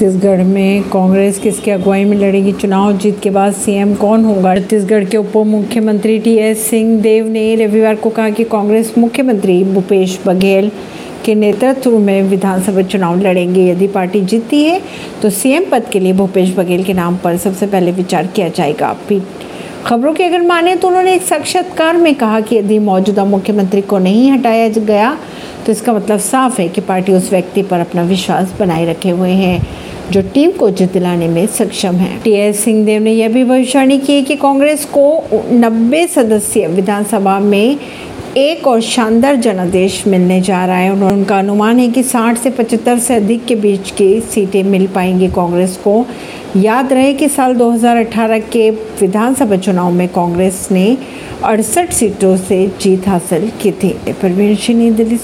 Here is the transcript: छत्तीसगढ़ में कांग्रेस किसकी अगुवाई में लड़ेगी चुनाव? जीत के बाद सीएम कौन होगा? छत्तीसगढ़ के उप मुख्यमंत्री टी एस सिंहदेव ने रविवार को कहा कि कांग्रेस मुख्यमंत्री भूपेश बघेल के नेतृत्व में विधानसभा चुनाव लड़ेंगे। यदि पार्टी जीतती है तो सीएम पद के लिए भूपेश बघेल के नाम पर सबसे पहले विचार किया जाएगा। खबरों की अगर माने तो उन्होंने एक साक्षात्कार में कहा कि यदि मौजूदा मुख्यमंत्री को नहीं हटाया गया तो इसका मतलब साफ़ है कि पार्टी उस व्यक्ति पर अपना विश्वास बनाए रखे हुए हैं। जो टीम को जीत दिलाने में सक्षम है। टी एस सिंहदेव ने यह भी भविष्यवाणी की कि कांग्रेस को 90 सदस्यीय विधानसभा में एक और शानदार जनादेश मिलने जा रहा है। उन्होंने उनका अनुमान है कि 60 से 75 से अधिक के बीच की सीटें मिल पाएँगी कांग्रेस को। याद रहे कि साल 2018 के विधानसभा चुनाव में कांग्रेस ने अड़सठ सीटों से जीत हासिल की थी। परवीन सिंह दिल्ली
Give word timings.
छत्तीसगढ़ 0.00 0.42
में 0.42 0.82
कांग्रेस 0.90 1.38
किसकी 1.38 1.70
अगुवाई 1.70 2.04
में 2.04 2.16
लड़ेगी 2.16 2.52
चुनाव? 2.52 2.92
जीत 2.98 3.18
के 3.22 3.30
बाद 3.30 3.52
सीएम 3.54 3.94
कौन 3.94 4.24
होगा? 4.24 4.54
छत्तीसगढ़ 4.56 5.04
के 5.04 5.16
उप 5.16 5.36
मुख्यमंत्री 5.36 6.18
टी 6.18 6.34
एस 6.38 6.64
सिंहदेव 6.66 7.26
ने 7.28 7.54
रविवार 7.56 7.94
को 7.94 8.10
कहा 8.10 8.30
कि 8.30 8.44
कांग्रेस 8.44 8.92
मुख्यमंत्री 8.98 9.62
भूपेश 9.64 10.18
बघेल 10.26 10.70
के 11.24 11.34
नेतृत्व 11.34 11.98
में 11.98 12.22
विधानसभा 12.22 12.82
चुनाव 12.82 13.20
लड़ेंगे। 13.20 13.68
यदि 13.70 13.86
पार्टी 13.88 14.20
जीतती 14.22 14.62
है 14.64 14.80
तो 15.22 15.30
सीएम 15.30 15.64
पद 15.72 15.90
के 15.92 16.00
लिए 16.00 16.12
भूपेश 16.12 16.54
बघेल 16.56 16.84
के 16.84 16.92
नाम 16.92 17.16
पर 17.24 17.36
सबसे 17.36 17.66
पहले 17.66 17.92
विचार 17.92 18.26
किया 18.26 18.48
जाएगा। 18.48 18.96
खबरों 19.86 20.12
की 20.14 20.24
अगर 20.24 20.40
माने 20.42 20.74
तो 20.76 20.88
उन्होंने 20.88 21.14
एक 21.14 21.22
साक्षात्कार 21.22 21.96
में 21.96 22.14
कहा 22.14 22.40
कि 22.40 22.56
यदि 22.56 22.78
मौजूदा 22.78 23.24
मुख्यमंत्री 23.24 23.80
को 23.82 23.98
नहीं 23.98 24.30
हटाया 24.30 24.68
गया 24.68 25.16
तो 25.66 25.72
इसका 25.72 25.92
मतलब 25.92 26.18
साफ़ 26.20 26.60
है 26.60 26.68
कि 26.68 26.80
पार्टी 26.80 27.12
उस 27.12 27.30
व्यक्ति 27.30 27.62
पर 27.62 27.80
अपना 27.80 28.02
विश्वास 28.02 28.54
बनाए 28.60 28.84
रखे 28.86 29.10
हुए 29.10 29.30
हैं। 29.30 29.60
जो 30.10 30.22
टीम 30.22 30.50
को 30.50 30.70
जीत 30.70 30.92
दिलाने 30.92 31.28
में 31.28 31.46
सक्षम 31.46 31.94
है। 31.94 32.22
टी 32.22 32.32
एस 32.32 32.64
सिंहदेव 32.64 33.02
ने 33.02 33.12
यह 33.12 33.28
भी 33.28 33.44
भविष्यवाणी 33.44 33.98
की 33.98 34.22
कि 34.22 34.36
कांग्रेस 34.36 34.84
को 34.84 35.24
90 35.52 36.06
सदस्यीय 36.06 36.66
विधानसभा 36.66 37.40
में 37.40 37.76
एक 38.36 38.66
और 38.66 38.80
शानदार 38.80 39.36
जनादेश 39.36 40.06
मिलने 40.06 40.40
जा 40.40 40.66
रहा 40.66 40.76
है। 40.76 40.92
उन्होंने 40.92 41.14
उनका 41.14 41.38
अनुमान 41.38 41.78
है 41.78 41.88
कि 41.88 42.02
60 42.02 42.38
से 42.38 42.50
75 42.50 42.98
से 42.98 43.14
अधिक 43.14 43.44
के 43.44 43.54
बीच 43.54 43.90
की 43.90 44.20
सीटें 44.20 44.62
मिल 44.62 44.86
पाएँगी 44.86 45.28
कांग्रेस 45.28 45.76
को। 45.76 46.06
याद 46.56 46.92
रहे 46.92 47.14
कि 47.14 47.28
साल 47.28 47.54
2018 47.54 48.38
के 48.38 48.70
विधानसभा 48.70 49.56
चुनाव 49.56 49.92
में 49.92 50.08
कांग्रेस 50.08 50.68
ने 50.70 50.98
अड़सठ 51.44 51.92
सीटों 51.92 52.36
से 52.36 52.72
जीत 52.80 53.08
हासिल 53.08 53.50
की 53.62 53.72
थी। 53.72 53.88
परवीन 54.08 54.56
सिंह 54.56 54.96
दिल्ली 54.96 55.16